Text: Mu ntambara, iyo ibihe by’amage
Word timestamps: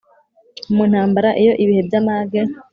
Mu 0.75 0.83
ntambara, 0.91 1.29
iyo 1.41 1.53
ibihe 1.63 1.81
by’amage 1.87 2.41